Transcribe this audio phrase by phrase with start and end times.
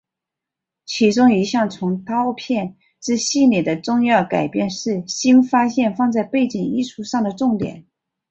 [0.87, 7.85] 其中一项从导片至系列的重要改变是新发现放在背景艺术上的重点。